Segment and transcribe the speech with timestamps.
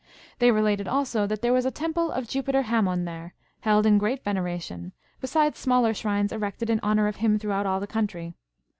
[0.39, 4.23] They related also that there was a temple of Jupiter Hammon there, held in great
[4.23, 8.33] veneration, besides smaller siuines erected in honour of him throughout all the coimtry.